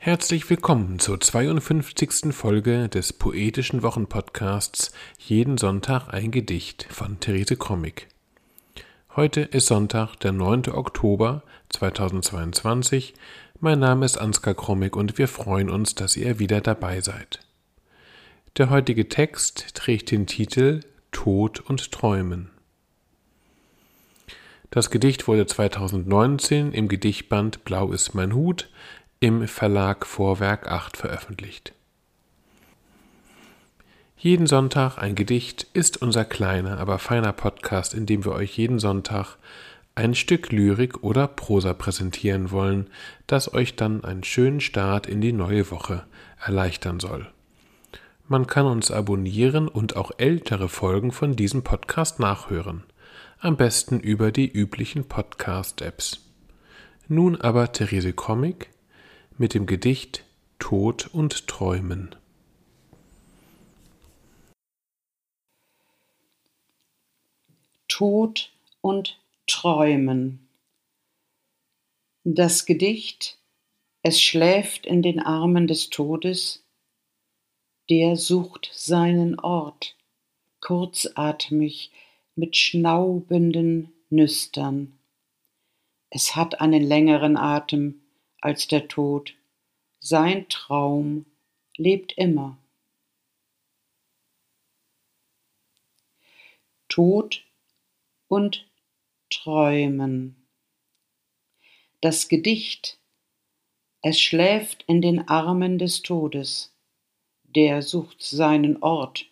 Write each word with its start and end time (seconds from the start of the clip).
Herzlich 0.00 0.48
willkommen 0.48 1.00
zur 1.00 1.20
52. 1.20 2.32
Folge 2.32 2.88
des 2.88 3.12
poetischen 3.12 3.82
Wochenpodcasts 3.82 4.92
Jeden 5.18 5.58
Sonntag 5.58 6.14
ein 6.14 6.30
Gedicht 6.30 6.86
von 6.88 7.18
Therese 7.18 7.56
Krommig. 7.56 8.06
Heute 9.16 9.40
ist 9.40 9.66
Sonntag, 9.66 10.14
der 10.20 10.30
9. 10.30 10.68
Oktober 10.68 11.42
2022. 11.70 13.14
Mein 13.58 13.80
Name 13.80 14.06
ist 14.06 14.18
Ansgar 14.18 14.54
Krommig 14.54 14.94
und 14.94 15.18
wir 15.18 15.26
freuen 15.26 15.68
uns, 15.68 15.96
dass 15.96 16.16
ihr 16.16 16.38
wieder 16.38 16.60
dabei 16.60 17.00
seid. 17.00 17.40
Der 18.56 18.70
heutige 18.70 19.08
Text 19.08 19.74
trägt 19.74 20.12
den 20.12 20.28
Titel 20.28 20.82
Tod 21.10 21.58
und 21.58 21.90
Träumen. 21.90 22.50
Das 24.70 24.90
Gedicht 24.90 25.26
wurde 25.26 25.46
2019 25.46 26.72
im 26.72 26.86
Gedichtband 26.86 27.64
Blau 27.64 27.90
ist 27.90 28.14
mein 28.14 28.32
Hut 28.34 28.68
im 29.20 29.48
Verlag 29.48 30.06
Vorwerk 30.06 30.70
8 30.70 30.96
veröffentlicht. 30.96 31.72
Jeden 34.16 34.46
Sonntag 34.46 34.98
ein 34.98 35.16
Gedicht 35.16 35.66
ist 35.72 36.00
unser 36.02 36.24
kleiner, 36.24 36.78
aber 36.78 36.98
feiner 36.98 37.32
Podcast, 37.32 37.94
in 37.94 38.06
dem 38.06 38.24
wir 38.24 38.32
euch 38.32 38.56
jeden 38.56 38.78
Sonntag 38.78 39.36
ein 39.96 40.14
Stück 40.14 40.52
Lyrik 40.52 41.02
oder 41.02 41.26
Prosa 41.26 41.74
präsentieren 41.74 42.52
wollen, 42.52 42.88
das 43.26 43.52
euch 43.52 43.74
dann 43.74 44.04
einen 44.04 44.22
schönen 44.22 44.60
Start 44.60 45.08
in 45.08 45.20
die 45.20 45.32
neue 45.32 45.70
Woche 45.72 46.04
erleichtern 46.40 47.00
soll. 47.00 47.28
Man 48.28 48.46
kann 48.46 48.66
uns 48.66 48.92
abonnieren 48.92 49.66
und 49.66 49.96
auch 49.96 50.12
ältere 50.18 50.68
Folgen 50.68 51.10
von 51.10 51.34
diesem 51.34 51.64
Podcast 51.64 52.20
nachhören. 52.20 52.84
Am 53.40 53.56
besten 53.56 53.98
über 53.98 54.30
die 54.30 54.48
üblichen 54.48 55.08
Podcast-Apps. 55.08 56.20
Nun 57.08 57.40
aber 57.40 57.72
Therese 57.72 58.12
Comic 58.12 58.68
mit 59.38 59.54
dem 59.54 59.66
Gedicht 59.66 60.24
Tod 60.58 61.06
und 61.14 61.46
Träumen. 61.46 62.16
Tod 67.86 68.52
und 68.80 69.20
Träumen. 69.46 70.48
Das 72.24 72.66
Gedicht 72.66 73.38
Es 74.02 74.20
schläft 74.20 74.86
in 74.86 75.02
den 75.02 75.20
Armen 75.20 75.68
des 75.68 75.90
Todes, 75.90 76.64
der 77.90 78.16
sucht 78.16 78.70
seinen 78.72 79.38
Ort, 79.38 79.96
kurzatmig 80.60 81.92
mit 82.34 82.56
schnaubenden 82.56 83.92
Nüstern. 84.10 84.98
Es 86.10 86.34
hat 86.34 86.60
einen 86.60 86.82
längeren 86.82 87.36
Atem, 87.36 88.00
als 88.40 88.68
der 88.68 88.88
Tod. 88.88 89.34
Sein 90.10 90.48
Traum 90.48 91.26
lebt 91.76 92.14
immer. 92.16 92.56
Tod 96.88 97.44
und 98.26 98.66
Träumen. 99.28 100.48
Das 102.00 102.28
Gedicht 102.28 102.98
Es 104.00 104.18
schläft 104.18 104.82
in 104.88 105.02
den 105.02 105.28
Armen 105.28 105.78
des 105.78 106.00
Todes, 106.00 106.74
der 107.42 107.82
sucht 107.82 108.22
seinen 108.22 108.82
Ort, 108.82 109.26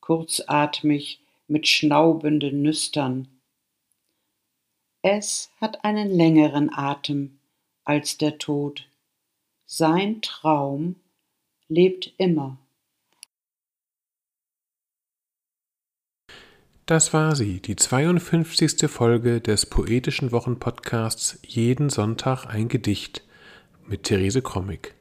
kurzatmig 0.00 1.20
mit 1.46 1.68
schnaubenden 1.68 2.62
Nüstern. 2.62 3.28
Es 5.02 5.52
hat 5.60 5.84
einen 5.84 6.10
längeren 6.10 6.68
Atem, 6.74 7.38
als 7.84 8.18
der 8.18 8.38
Tod. 8.38 8.89
Sein 9.72 10.20
Traum 10.20 10.96
lebt 11.68 12.12
immer. 12.18 12.58
Das 16.86 17.12
war 17.14 17.36
sie, 17.36 17.60
die 17.60 17.76
52. 17.76 18.90
Folge 18.90 19.40
des 19.40 19.66
poetischen 19.66 20.32
Wochenpodcasts 20.32 21.38
Jeden 21.46 21.88
Sonntag 21.88 22.46
ein 22.46 22.66
Gedicht 22.66 23.22
mit 23.86 24.02
Therese 24.02 24.42
Krommig. 24.42 24.96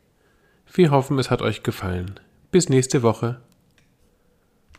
Wir 0.72 0.92
hoffen, 0.92 1.18
es 1.18 1.32
hat 1.32 1.42
euch 1.42 1.64
gefallen. 1.64 2.20
Bis 2.52 2.70
nächste 2.70 3.02
Woche. 3.02 3.42